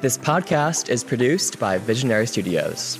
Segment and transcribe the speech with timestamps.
[0.00, 2.98] This podcast is produced by Visionary Studios.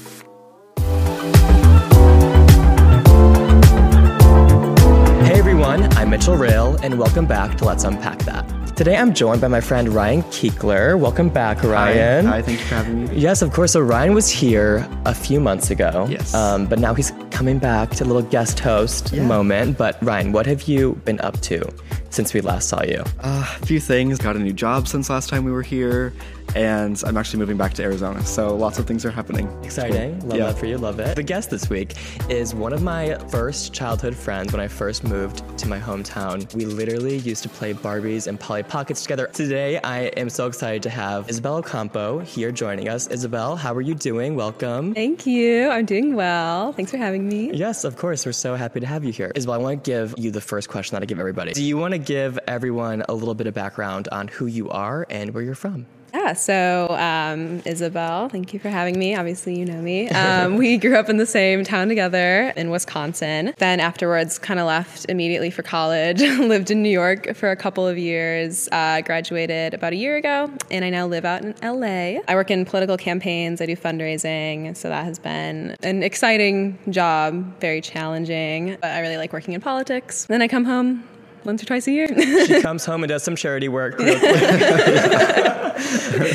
[5.27, 8.45] Hey everyone, I'm Mitchell Rail, and welcome back to Let's Unpack That.
[8.77, 10.99] Today I'm joined by my friend Ryan Kiekler.
[10.99, 12.27] Welcome back, Ryan.
[12.27, 13.17] Hi, Hi, thank you for having me.
[13.17, 13.73] Yes, of course.
[13.73, 16.07] So Ryan was here a few months ago.
[16.11, 16.35] Yes.
[16.35, 19.25] Um, but now he's coming back to a little guest host Yeah.
[19.27, 19.79] moment.
[19.79, 21.67] But Ryan, what have you been up to
[22.11, 23.03] since we last saw you?
[23.21, 24.19] Uh, a few things.
[24.19, 26.13] Got a new job since last time we were here,
[26.55, 28.25] and I'm actually moving back to Arizona.
[28.25, 29.47] So lots of things are happening.
[29.65, 30.21] Exciting.
[30.29, 30.47] Love Yeah.
[30.47, 30.79] that for you.
[30.79, 31.17] Love it.
[31.17, 31.95] The guest this week
[32.31, 36.53] is one of my first childhood friends when I first moved to my hometown.
[36.55, 39.29] We literally used to play Barbies and Polly Pockets together.
[39.33, 43.07] Today, I am so excited to have Isabel Ocampo here joining us.
[43.09, 44.37] Isabel, how are you doing?
[44.37, 44.95] Welcome.
[44.95, 45.69] Thank you.
[45.69, 46.73] I'm doing well.
[46.73, 47.51] Thanks for having me.
[47.53, 48.25] Yes, of course.
[48.25, 49.33] We're so happy to have you here.
[49.35, 51.53] Isabel, I want to give you the first question that I give everybody.
[51.53, 55.07] Do you want to give everyone a little bit of background on who you are
[55.11, 55.87] and where you're from?
[56.17, 59.15] Yeah, so um, Isabel, thank you for having me.
[59.15, 60.09] Obviously, you know me.
[60.09, 63.53] Um, we grew up in the same town together in Wisconsin.
[63.59, 66.21] Then afterwards, kind of left immediately for college.
[66.39, 68.67] Lived in New York for a couple of years.
[68.73, 72.23] Uh, graduated about a year ago, and I now live out in LA.
[72.27, 73.61] I work in political campaigns.
[73.61, 78.79] I do fundraising, so that has been an exciting job, very challenging.
[78.81, 80.25] But I really like working in politics.
[80.25, 81.05] Then I come home
[81.47, 82.09] once or twice a year.
[82.47, 83.97] She comes home and does some charity work.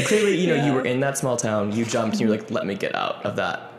[0.05, 1.71] Clearly, you know, you were in that small town.
[1.71, 3.70] You jumped and you were like, let me get out of that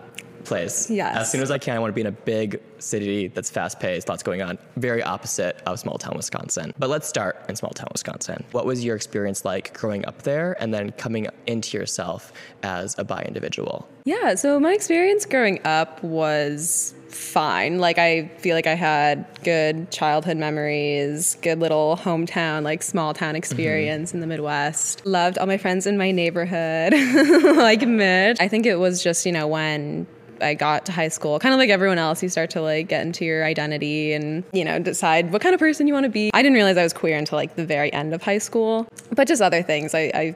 [0.45, 0.91] place.
[0.91, 1.17] Yes.
[1.17, 3.81] As soon as I can, I want to be in a big city that's fast
[3.81, 4.59] paced, lots going on.
[4.77, 6.73] Very opposite of small town Wisconsin.
[6.79, 8.45] But let's start in small town Wisconsin.
[8.53, 13.05] What was your experience like growing up there and then coming into yourself as a
[13.05, 13.89] bi individual?
[14.05, 17.79] Yeah, so my experience growing up was fine.
[17.79, 23.31] Like I feel like I had good childhood memories, good little hometown, like small town
[23.31, 23.37] mm-hmm.
[23.37, 25.05] experience in the Midwest.
[25.07, 26.93] Loved all my friends in my neighborhood,
[27.57, 28.39] like Mitch.
[28.41, 30.07] I think it was just, you know, when
[30.43, 33.03] I got to high school, kind of like everyone else, you start to like get
[33.07, 36.31] into your identity and, you know, decide what kind of person you want to be.
[36.35, 39.29] I didn't realize I was queer until like the very end of high school, but
[39.29, 39.95] just other things.
[39.95, 40.35] I, I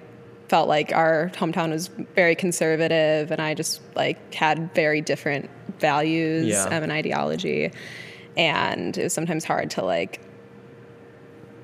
[0.48, 6.46] felt like our hometown was very conservative and I just like had very different values
[6.46, 6.64] Yeah.
[6.66, 7.72] um, and ideology.
[8.36, 10.20] And it was sometimes hard to like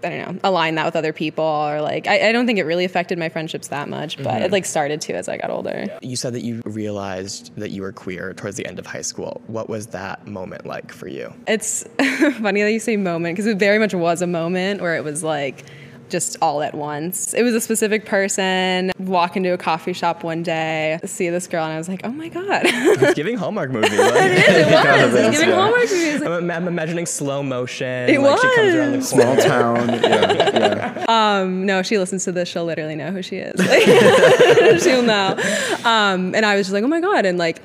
[0.04, 2.64] I don't know, align that with other people or like I, I don't think it
[2.64, 4.42] really affected my friendships that much, but mm-hmm.
[4.44, 5.86] it like started to as I got older.
[6.02, 9.40] You said that you realized that you were queer towards the end of high school.
[9.46, 11.32] What was that moment like for you?
[11.46, 15.04] It's funny that you say moment because it very much was a moment where it
[15.04, 15.64] was like
[16.12, 17.34] just all at once.
[17.34, 18.92] It was a specific person.
[18.98, 22.12] Walk into a coffee shop one day, see this girl, and I was like, oh
[22.12, 22.62] my god.
[22.64, 23.88] It's giving Hallmark movie.
[24.12, 24.84] Like, it was.
[24.84, 25.54] It was is, giving yeah.
[25.54, 26.20] Hallmark movies.
[26.20, 28.10] Like, I'm, I'm imagining slow motion.
[28.10, 29.02] It like she comes around the corner.
[29.02, 29.88] Small town.
[29.88, 31.40] Yeah, yeah.
[31.40, 33.58] um, no, she listens to this, she'll literally know who she is.
[33.58, 35.36] Like, she'll know.
[35.84, 37.62] Um, and I was just like, oh my god, and like.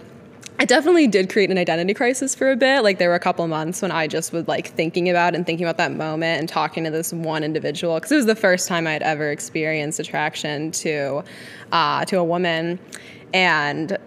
[0.60, 2.82] I definitely did create an identity crisis for a bit.
[2.82, 5.66] Like there were a couple months when I just was like thinking about and thinking
[5.66, 8.88] about that moment and talking to this one individual because it was the first time
[8.88, 11.24] I'd ever experienced attraction to
[11.72, 12.80] uh, to a woman,
[13.34, 13.98] and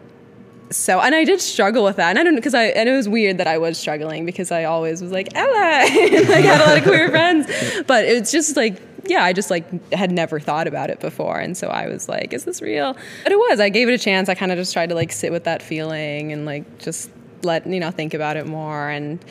[0.71, 3.09] so and I did struggle with that, and I don't because I and it was
[3.09, 6.65] weird that I was struggling because I always was like Ella, like I had a
[6.65, 7.47] lot of queer friends,
[7.87, 11.57] but it's just like yeah, I just like had never thought about it before, and
[11.57, 12.97] so I was like, is this real?
[13.25, 13.59] But it was.
[13.59, 14.29] I gave it a chance.
[14.29, 17.11] I kind of just tried to like sit with that feeling and like just
[17.43, 19.23] let you know think about it more, and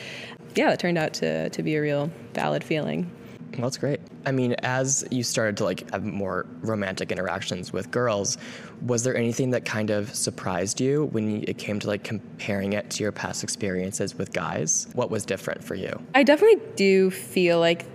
[0.54, 3.10] yeah, it turned out to to be a real valid feeling.
[3.52, 4.00] Well, that's great.
[4.26, 8.36] I mean, as you started to like have more romantic interactions with girls,
[8.82, 12.90] was there anything that kind of surprised you when it came to like comparing it
[12.90, 14.88] to your past experiences with guys?
[14.92, 15.98] What was different for you?
[16.14, 17.86] I definitely do feel like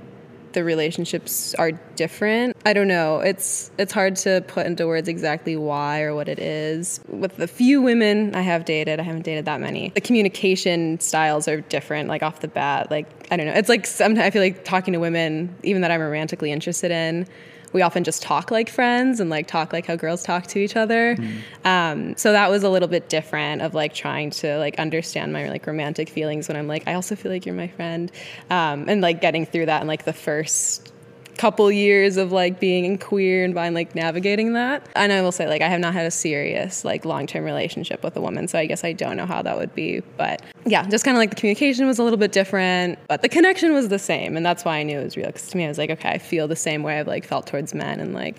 [0.55, 2.57] the relationships are different.
[2.65, 3.19] I don't know.
[3.19, 6.99] It's it's hard to put into words exactly why or what it is.
[7.07, 9.89] With the few women I have dated, I haven't dated that many.
[9.89, 12.89] The communication styles are different like off the bat.
[12.89, 13.53] Like I don't know.
[13.53, 17.27] It's like sometimes I feel like talking to women even that I'm romantically interested in
[17.75, 20.77] we often just talk like friends and like talk like how girls talk to each
[20.77, 21.17] other.
[21.65, 25.49] Um, so that was a little bit different of like trying to like understand my
[25.49, 28.09] like romantic feelings when I'm like I also feel like you're my friend,
[28.49, 30.93] um, and like getting through that in like the first
[31.37, 34.87] couple years of like being queer and by like navigating that.
[34.95, 38.15] And I will say like I have not had a serious like long-term relationship with
[38.15, 41.05] a woman, so I guess I don't know how that would be, but yeah, just
[41.05, 43.99] kind of like the communication was a little bit different, but the connection was the
[43.99, 45.27] same, and that's why I knew it was real.
[45.27, 47.47] Because to me, I was like, okay, I feel the same way I've like felt
[47.47, 48.37] towards men, and like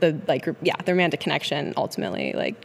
[0.00, 2.56] the like yeah, the romantic connection ultimately like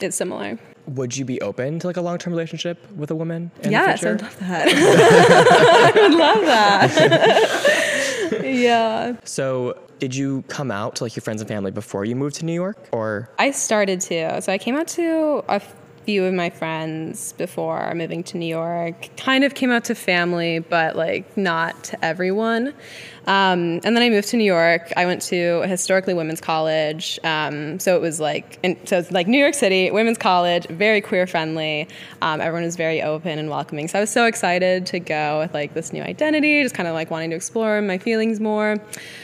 [0.00, 0.58] is similar.
[0.86, 3.50] Would you be open to like a long term relationship with a woman?
[3.62, 4.68] In yes, the I'd love that.
[5.96, 7.92] I would love that.
[8.42, 9.16] yeah.
[9.24, 12.44] So, did you come out to like your friends and family before you moved to
[12.44, 14.40] New York, or I started to.
[14.42, 15.60] So I came out to a
[16.06, 19.10] few of my friends before moving to New York.
[19.16, 22.68] Kind of came out to family, but like not to everyone.
[23.26, 24.92] Um, and then I moved to New York.
[24.96, 27.18] I went to a historically women's college.
[27.24, 31.00] Um, so it was like, and so it's like New York City, women's college, very
[31.00, 31.88] queer friendly.
[32.22, 33.88] Um, everyone was very open and welcoming.
[33.88, 36.94] So I was so excited to go with like this new identity, just kind of
[36.94, 38.76] like wanting to explore my feelings more.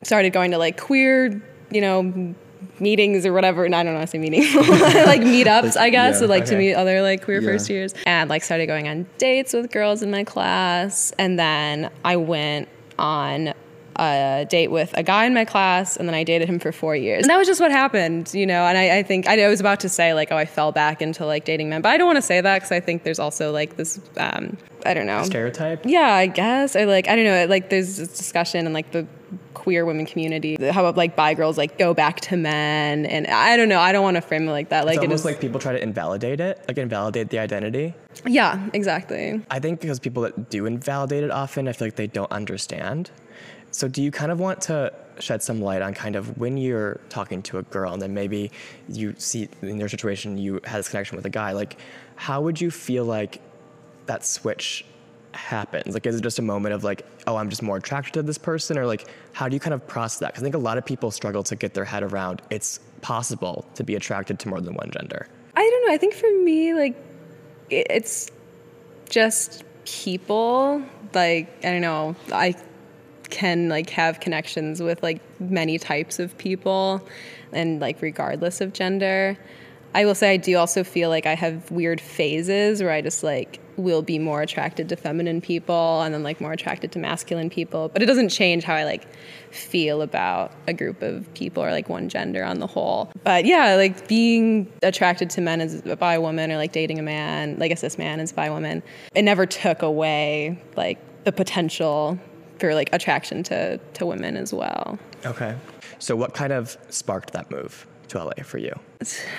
[0.02, 1.40] Started going to like queer,
[1.70, 2.34] you know,
[2.81, 3.64] meetings or whatever.
[3.64, 6.56] And I don't know I say meetings, like meetups, I guess, yeah, so like to
[6.56, 7.49] meet other like queer Yeah.
[7.50, 11.91] first years, and like started going on dates with girls in my class, and then
[12.05, 12.69] I went
[12.99, 13.55] on
[13.97, 16.97] a date with a guy in my class, and then I dated him for four
[16.97, 17.23] years.
[17.25, 18.65] And that was just what happened, you know.
[18.65, 21.26] And I, I think I was about to say like, oh, I fell back into
[21.26, 23.53] like dating men, but I don't want to say that because I think there's also
[23.53, 24.56] like this, um,
[24.87, 25.82] I don't know, stereotype?
[25.85, 26.75] yeah, I guess.
[26.75, 27.44] Or like, I don't know.
[27.47, 29.06] Like, there's this discussion and like the
[29.55, 33.56] queer women community how about like bi girls like go back to men, and I
[33.56, 33.79] don't know.
[33.79, 34.87] I don't want to frame it like that.
[34.87, 35.25] Like, It's almost is.
[35.25, 37.94] like people try to invalidate it, like invalidate the identity.
[38.26, 39.40] yeah, exactly.
[39.50, 43.11] I think because people that do invalidate it often, I feel like they don't understand.
[43.70, 47.00] So, do you kind of want to shed some light on kind of when you're
[47.08, 48.50] talking to a girl and then maybe
[48.88, 51.79] you see in your situation you had this connection with a guy, like
[52.17, 53.40] how would you feel like
[54.06, 54.84] that switch
[55.34, 55.94] happens?
[55.94, 58.38] Like, is it just a moment of like, oh, I'm just more attracted to this
[58.38, 58.79] person?
[58.79, 60.32] Or like, how do you kind of process that?
[60.32, 63.64] Because I think a lot of people struggle to get their head around it's possible
[63.75, 65.26] to be attracted to more than one gender.
[65.56, 65.94] I don't know.
[65.94, 66.96] I think for me, like,
[67.70, 68.31] it's
[69.08, 70.82] just people.
[71.14, 72.17] Like, I don't know.
[72.32, 72.55] I
[73.32, 77.00] can like have connections with like many types of people
[77.52, 79.37] and like regardless of gender.
[79.94, 83.23] I will say I do also feel like I have weird phases where I just
[83.23, 87.50] like will be more attracted to feminine people and then like more attracted to masculine
[87.50, 89.06] people, but it doesn't change how I like
[89.50, 93.11] feel about a group of people or like one gender on the whole.
[93.25, 97.03] But yeah, like being attracted to men as a bi woman or like dating a
[97.03, 98.83] man, like a cis man as a bi woman,
[99.15, 102.19] it never took away like the potential
[102.59, 104.99] for like attraction to to women as well.
[105.25, 105.56] Okay.
[105.99, 108.73] So, what kind of sparked that move to LA for you?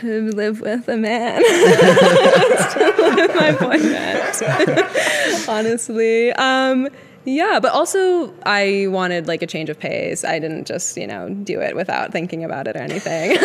[0.02, 1.42] To live with a man.
[1.42, 5.48] to live my boyfriend.
[5.48, 6.32] Honestly.
[6.34, 6.90] Um
[7.26, 10.26] yeah, but also I wanted like a change of pace.
[10.26, 13.38] I didn't just, you know, do it without thinking about it or anything.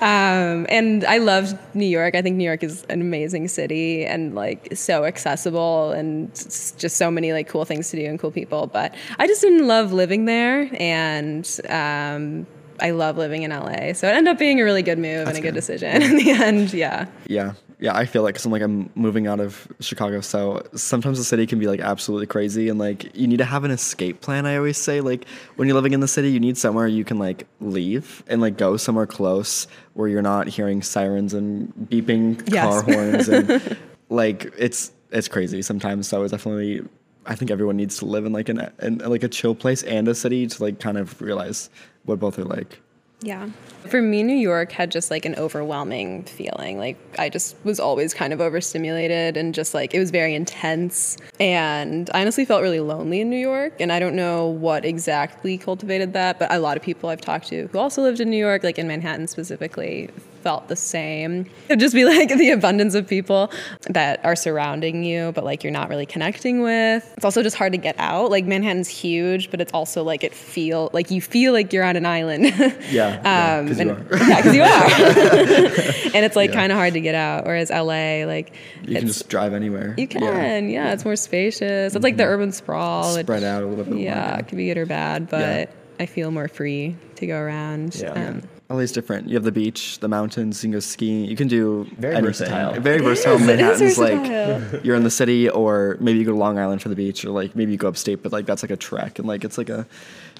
[0.00, 2.14] um, and I loved New York.
[2.14, 7.10] I think New York is an amazing city and like so accessible and just so
[7.10, 8.66] many like cool things to do and cool people.
[8.66, 12.46] But I just didn't love living there and um,
[12.80, 13.92] I love living in LA.
[13.92, 15.54] So it ended up being a really good move and a good good.
[15.54, 16.72] decision in the end.
[16.72, 17.06] Yeah.
[17.26, 17.54] Yeah.
[17.80, 21.24] Yeah, I feel like because I'm like I'm moving out of Chicago, so sometimes the
[21.24, 24.46] city can be like absolutely crazy, and like you need to have an escape plan.
[24.46, 25.26] I always say like
[25.56, 28.56] when you're living in the city, you need somewhere you can like leave and like
[28.56, 32.64] go somewhere close where you're not hearing sirens and beeping Yes.
[32.64, 33.76] car horns and
[34.08, 36.06] like it's it's crazy sometimes.
[36.08, 36.86] So it's definitely
[37.26, 40.08] I think everyone needs to live in like an, in like a chill place and
[40.08, 41.70] a city to like kind of realize
[42.04, 42.80] what both are like.
[43.24, 43.48] Yeah.
[43.86, 46.78] For me, New York had just like an overwhelming feeling.
[46.78, 51.16] Like I just was always kind of overstimulated and just like it was very intense.
[51.40, 53.80] And I honestly felt really lonely in New York.
[53.80, 57.48] And I don't know what exactly cultivated that, but a lot of people I've talked
[57.48, 60.10] to who also lived in New York, like in Manhattan specifically,
[60.44, 61.46] felt the same.
[61.68, 63.50] It'd just be like the abundance of people
[63.88, 67.12] that are surrounding you, but like you're not really connecting with.
[67.16, 68.30] It's also just hard to get out.
[68.30, 71.96] Like Manhattan's huge, but it's also like it feel like you feel like you're on
[71.96, 72.44] an island.
[72.90, 74.06] Yeah, yeah, Um, 'cause you are.
[74.28, 76.14] yeah, because you are.
[76.14, 76.56] and it's like Yeah.
[76.56, 77.46] kind of hard to get out.
[77.46, 78.52] Whereas LA, like
[78.86, 79.94] You can just drive anywhere.
[79.96, 80.92] you can, yeah.
[80.92, 81.94] It's more spacious.
[81.94, 83.04] It's like the urban sprawl.
[83.14, 83.20] Mm-hmm.
[83.22, 83.96] spread out a little bit.
[83.98, 84.40] Yeah, more.
[84.40, 85.64] it could be good or bad, but Yeah.
[86.00, 87.94] I feel more free to go around.
[87.96, 88.10] Yeah.
[88.12, 89.28] Um, LA's different.
[89.28, 90.62] You have the beach, the mountains.
[90.62, 91.26] You can go skiing.
[91.26, 92.26] You can do Very anything.
[92.48, 92.80] versatile.
[92.80, 93.36] Very versatile.
[93.36, 94.70] is, Manhattan's versatile.
[94.72, 97.24] like you're in the city, or maybe you go to Long Island for the beach,
[97.24, 99.58] or like maybe you go upstate, but like that's like a trek, and like it's
[99.58, 99.86] like a,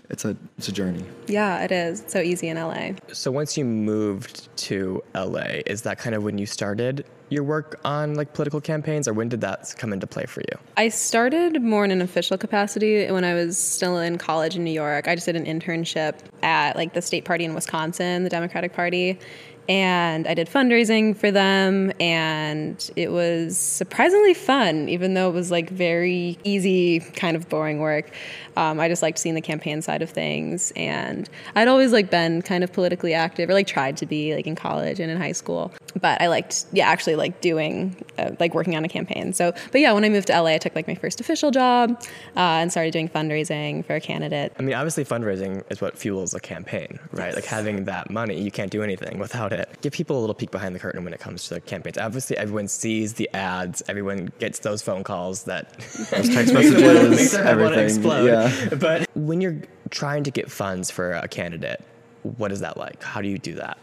[0.08, 1.04] it's a it's a journey.
[1.26, 2.00] yeah, it is.
[2.00, 2.90] It's so easy in LA.
[3.12, 7.80] So once you moved to LA, is that kind of when you started your work
[7.84, 10.58] on like political campaigns, or when did that come into play for you?
[10.76, 14.70] I started more in an official capacity when I was still in college in New
[14.70, 15.08] York.
[15.08, 19.18] I just did an internship at like the state party in Wisconsin, the Democratic Party.
[19.68, 25.50] And I did fundraising for them, and it was surprisingly fun, even though it was
[25.50, 28.10] like very easy, kind of boring work.
[28.56, 32.42] Um, I just liked seeing the campaign side of things, and I'd always like been
[32.42, 35.32] kind of politically active, or like tried to be, like in college and in high
[35.32, 35.72] school.
[36.00, 39.32] But I liked, yeah, actually like doing, uh, like working on a campaign.
[39.32, 42.00] So, but yeah, when I moved to LA, I took like my first official job
[42.36, 44.52] uh, and started doing fundraising for a candidate.
[44.58, 47.34] I mean, obviously, fundraising is what fuels a campaign, right?
[47.34, 49.78] Like having that money, you can't do anything without it.
[49.80, 51.98] Give people a little peek behind the curtain when it comes to campaigns.
[51.98, 55.78] Obviously, everyone sees the ads, everyone gets those phone calls that
[56.10, 57.84] Those text makes them wanna- messages, makes everything.
[57.84, 58.26] explode.
[58.26, 58.68] Yeah.
[58.74, 61.82] But when you're trying to get funds for a candidate,
[62.22, 63.02] what is that like?
[63.02, 63.78] How do you do that?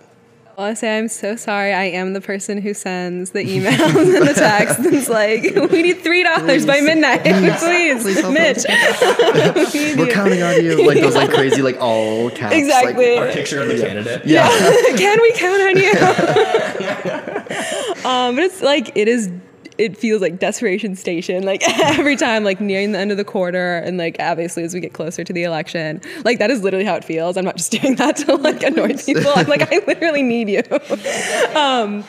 [0.57, 1.73] Well, I say I'm so sorry.
[1.73, 4.79] I am the person who sends the emails and the texts.
[4.85, 8.65] And it's like, we need three dollars by midnight, please, Please help Mitch.
[9.73, 10.85] we We're counting on you.
[10.85, 12.53] Like those like crazy like all caps.
[12.53, 13.17] Exactly.
[13.17, 14.25] Or a picture of the candidate?
[14.25, 14.47] yeah.
[14.97, 15.91] Can we count on you?
[18.09, 19.31] um, but it's like it is.
[19.81, 21.43] It feels like desperation station.
[21.43, 24.79] Like every time, like nearing the end of the quarter, and like obviously as we
[24.79, 27.37] get closer to the election, like that is literally how it feels.
[27.37, 29.31] I'm not just doing that to like annoy people.
[29.35, 30.61] I'm like I literally need you.
[31.59, 32.03] um,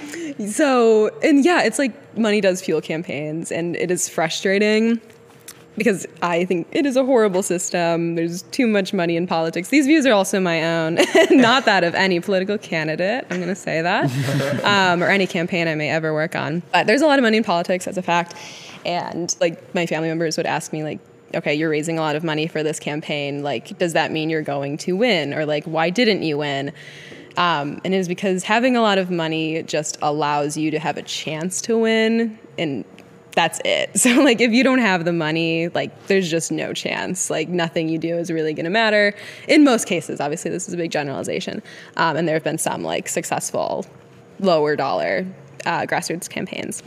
[0.48, 5.00] so and yeah, it's like money does fuel campaigns, and it is frustrating
[5.76, 8.14] because I think it is a horrible system.
[8.14, 9.68] There's too much money in politics.
[9.68, 10.94] These views are also my own,
[11.30, 13.26] not that of any political candidate.
[13.30, 14.04] I'm going to say that,
[14.64, 16.62] um, or any campaign I may ever work on.
[16.72, 18.34] But there's a lot of money in politics, as a fact.
[18.84, 21.00] And like my family members would ask me, like,
[21.34, 23.42] okay, you're raising a lot of money for this campaign.
[23.42, 25.32] Like, does that mean you're going to win?
[25.32, 26.72] Or like, why didn't you win?
[27.36, 30.98] Um, and it is because having a lot of money just allows you to have
[30.98, 32.84] a chance to win and
[33.34, 33.90] that's it.
[34.02, 37.30] So like if you don't have the money, like there's just no chance.
[37.30, 39.14] Like nothing you do is really going to matter.
[39.46, 41.62] In most cases, obviously this is a big generalization,
[41.96, 43.86] um, and there have been some like successful
[44.40, 45.24] lower dollar
[45.66, 46.82] uh, grassroots campaigns.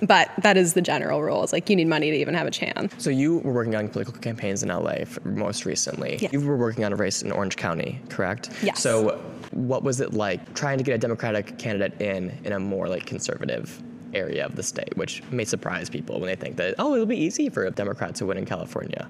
[0.00, 1.44] But that is the general rule.
[1.44, 2.94] It's like you need money to even have a chance.
[2.98, 6.16] So you were working on political campaigns in LA for most recently.
[6.20, 6.32] Yes.
[6.32, 8.50] You were working on a race in Orange County, correct?
[8.62, 8.80] Yes.
[8.80, 9.20] So
[9.52, 13.06] what was it like trying to get a Democratic candidate in in a more like
[13.06, 13.82] conservative
[14.14, 17.16] area of the state, which may surprise people when they think that oh it'll be
[17.16, 19.08] easy for a Democrat to win in California.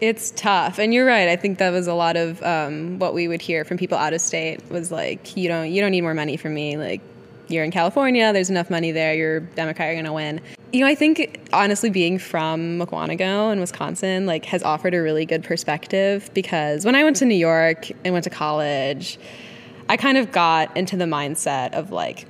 [0.00, 1.28] It's tough, and you're right.
[1.28, 4.14] I think that was a lot of um, what we would hear from people out
[4.14, 6.78] of state was like, you don't, you don't need more money from me.
[6.78, 7.02] Like,
[7.48, 8.32] you're in California.
[8.32, 9.12] There's enough money there.
[9.14, 9.88] You're Democrat.
[9.88, 10.40] You're gonna win.
[10.72, 15.26] You know, I think honestly, being from Mukwonago in Wisconsin, like, has offered a really
[15.26, 19.18] good perspective because when I went to New York and went to college,
[19.90, 22.26] I kind of got into the mindset of like,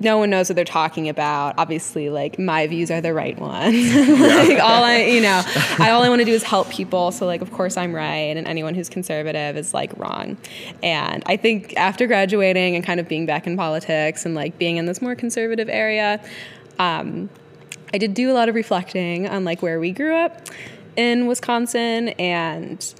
[0.00, 1.54] no one knows what they're talking about.
[1.58, 3.94] Obviously, like my views are the right ones.
[3.94, 5.42] like all I, you know,
[5.78, 7.12] I all I want to do is help people.
[7.12, 10.38] So like, of course I'm right, and anyone who's conservative is like wrong.
[10.82, 14.78] And I think after graduating and kind of being back in politics and like being
[14.78, 16.20] in this more conservative area,
[16.78, 17.28] um,
[17.92, 20.48] I did do a lot of reflecting on like where we grew up
[20.96, 22.94] in Wisconsin and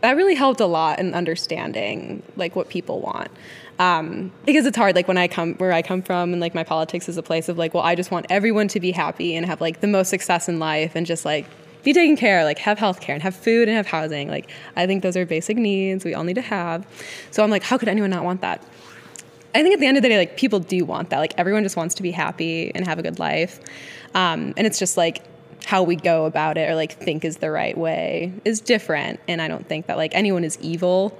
[0.00, 3.30] that really helped a lot in understanding like what people want
[3.78, 6.64] um, because it's hard like when i come where i come from and like my
[6.64, 9.46] politics is a place of like well i just want everyone to be happy and
[9.46, 11.46] have like the most success in life and just like
[11.84, 14.28] be taken care of, like have health care and have food and have housing.
[14.28, 16.86] Like i think those are basic needs we all need to have.
[17.30, 18.62] So i'm like how could anyone not want that?
[19.54, 21.18] I think at the end of the day, like people do want that.
[21.18, 23.60] Like everyone just wants to be happy and have a good life,
[24.14, 25.22] um, and it's just like
[25.64, 29.20] how we go about it or like think is the right way is different.
[29.26, 31.18] And I don't think that like anyone is evil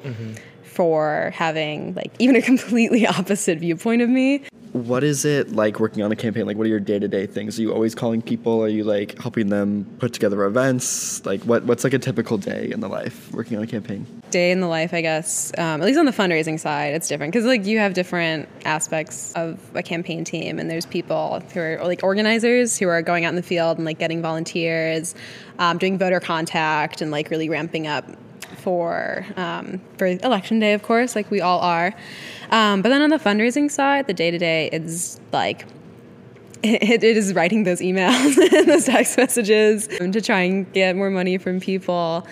[0.79, 4.45] for having like even a completely opposite viewpoint of me.
[4.71, 6.47] What is it like working on a campaign?
[6.47, 7.59] Like, what are your day to day things?
[7.59, 8.63] Are you always calling people?
[8.63, 11.27] Are you like helping them put together events?
[11.27, 14.07] Like, what what's like a typical day in the life working on a campaign?
[14.31, 15.53] day in the life, I guess.
[15.57, 19.33] Um, at least on the fundraising side, it's different because like you have different aspects
[19.33, 23.31] of a campaign team, and there's people who are like organizers who are going out
[23.31, 25.15] in the field and like getting volunteers,
[25.59, 28.05] um, doing voter contact, and like really ramping up
[28.57, 31.95] for um, for election day, of course, like we all are.
[32.51, 35.67] Um, but then on the fundraising side, the day to day, it's like
[36.63, 41.11] it, it is writing those emails and those text messages to try and get more
[41.11, 42.27] money from people.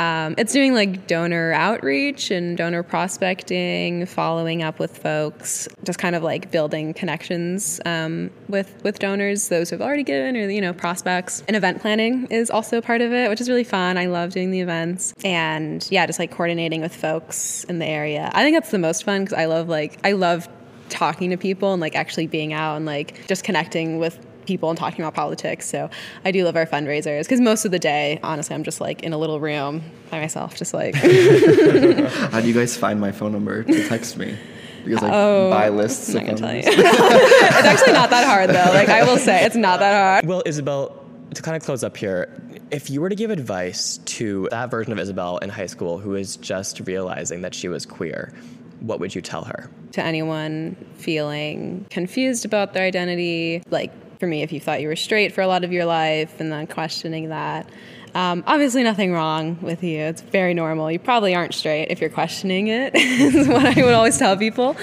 [0.00, 6.16] Um, it's doing like donor outreach and donor prospecting, following up with folks, just kind
[6.16, 10.62] of like building connections um, with with donors, those who have already given or you
[10.62, 11.44] know prospects.
[11.46, 13.98] And event planning is also part of it, which is really fun.
[13.98, 18.30] I love doing the events, and yeah, just like coordinating with folks in the area.
[18.32, 20.48] I think that's the most fun because I love like I love
[20.88, 24.78] talking to people and like actually being out and like just connecting with people and
[24.78, 25.66] talking about politics.
[25.68, 25.90] So
[26.24, 29.12] I do love our fundraisers because most of the day, honestly, I'm just like in
[29.12, 33.62] a little room by myself, just like How do you guys find my phone number
[33.64, 34.36] to text me?
[34.84, 36.08] Because guys like Oh, buy lists.
[36.08, 36.62] I'm not gonna tell you.
[36.64, 38.72] it's actually not that hard though.
[38.72, 40.26] Like I will say, it's not that hard.
[40.26, 40.96] Well, Isabel,
[41.34, 44.92] to kind of close up here, if you were to give advice to that version
[44.92, 48.32] of Isabel in high school who is just realizing that she was queer,
[48.80, 49.70] what would you tell her?
[49.92, 54.96] To anyone feeling confused about their identity, like for me, if you thought you were
[54.96, 57.66] straight for a lot of your life and then questioning that.
[58.14, 60.00] Um, obviously, nothing wrong with you.
[60.00, 60.90] It's very normal.
[60.92, 64.76] You probably aren't straight if you're questioning it, is what I would always tell people.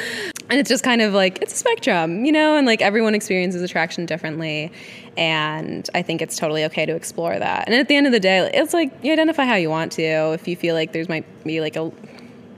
[0.49, 3.61] And it's just kind of like, it's a spectrum, you know, and like everyone experiences
[3.61, 4.71] attraction differently.
[5.17, 7.65] And I think it's totally okay to explore that.
[7.67, 10.33] And at the end of the day, it's like you identify how you want to.
[10.33, 11.91] If you feel like there's might be like a,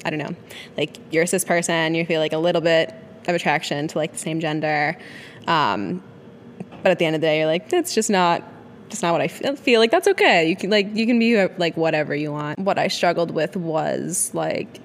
[0.05, 0.35] I don't know,
[0.77, 2.93] like you're a cis person, you feel like a little bit
[3.27, 4.95] of attraction to like the same gender.
[5.47, 6.03] Um,
[6.81, 8.43] but at the end of the day, you're like, that's just not
[8.89, 10.49] just not what I feel, like that's okay.
[10.49, 12.59] You can like you can be like whatever you want.
[12.59, 14.79] What I struggled with was like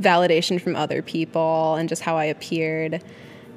[0.00, 3.02] validation from other people and just how I appeared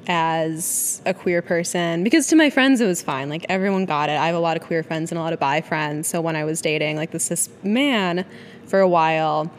[0.06, 4.16] as a queer person because to my friends it was fine like everyone got it
[4.18, 6.34] i have a lot of queer friends and a lot of bi friends so when
[6.34, 8.24] i was dating like this cis man
[8.66, 9.52] for a while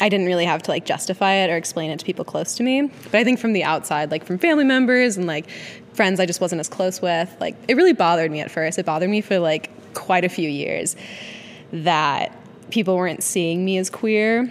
[0.00, 2.62] I didn't really have to like justify it or explain it to people close to
[2.62, 2.90] me.
[3.04, 5.48] But I think from the outside, like from family members and like
[5.94, 8.78] friends I just wasn't as close with, like it really bothered me at first.
[8.78, 10.96] It bothered me for like quite a few years
[11.72, 12.36] that
[12.70, 14.50] people weren't seeing me as queer.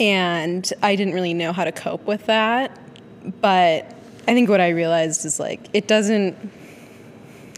[0.00, 2.78] And I didn't really know how to cope with that.
[3.40, 3.94] But
[4.26, 6.36] I think what I realized is like it doesn't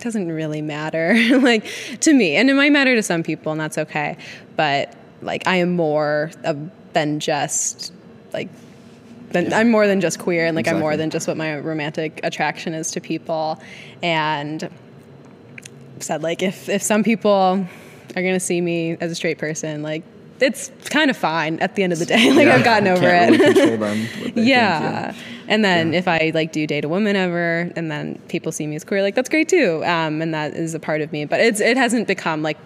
[0.01, 1.65] doesn't really matter like
[2.01, 4.19] to me and it might matter to some people and that's okay
[4.55, 6.59] but like i am more of,
[6.93, 7.91] than just
[8.35, 8.51] like
[9.35, 12.19] than, i'm more than just queer and like i'm more than just what my romantic
[12.23, 13.61] attraction is to people
[14.03, 14.71] and
[16.01, 17.67] said like if if some people
[18.17, 20.03] are going to see me as a straight person like
[20.41, 23.07] it's kind of fine at the end of the day like Yeah, i've gotten over
[23.07, 23.99] it Really control them.
[24.01, 25.15] what think, yeah.
[25.47, 28.77] And then if I like do date a woman ever, and then people see me
[28.77, 29.85] as queer, like that's great too.
[29.85, 31.27] Um, and that is a part of me.
[31.27, 32.57] But it's it hasn't become like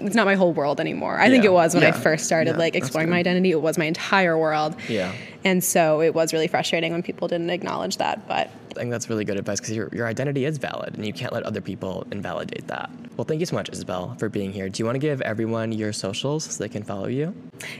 [0.00, 1.18] it's not my whole world anymore.
[1.18, 3.52] I think it was when I first started Yeah, like exploring my identity.
[3.52, 4.76] It was my entire world.
[4.86, 5.14] Yeah.
[5.46, 8.26] And so it was really frustrating when people didn't acknowledge that.
[8.26, 11.12] But I think that's really good advice because your, your identity is valid and you
[11.12, 12.90] can't let other people invalidate that.
[13.16, 14.68] Well, thank you so much, Isabel, for being here.
[14.68, 17.32] Do you want to give everyone your socials so they can follow you?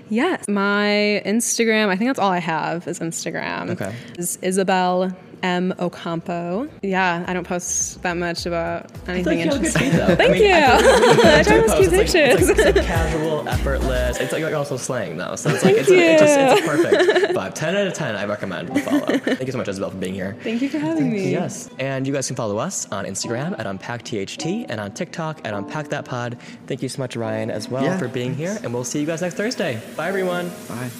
[0.08, 1.88] yes, my Instagram.
[1.88, 3.70] I think that's all I have is Instagram.
[3.70, 3.92] Okay.
[4.16, 6.68] Is Isabel M Ocampo.
[6.82, 9.90] Yeah, I don't post that much about anything interesting.
[9.90, 10.46] Thank you.
[10.52, 14.18] I try to keep It's like, it's, like, it's like casual, effortless.
[14.18, 16.60] It's like, like also slang though, so it's like Thank it's, a, it's just it's
[16.60, 17.54] a perfect vibe.
[17.54, 19.18] Ten out of ten, I recommend the follow.
[19.18, 20.36] Thank you so much, Isabel, for being here.
[20.42, 21.30] Thank you for having me.
[21.30, 25.54] Yes, and you guys can follow us on Instagram at UnpackTHT and on TikTok at
[25.54, 26.38] UnpackThatPod.
[26.66, 29.06] Thank you so much, Ryan, as well Yeah, for being here, and we'll see you
[29.06, 29.80] guys next Thursday.
[29.96, 30.50] Bye, everyone.
[30.68, 30.90] Bye.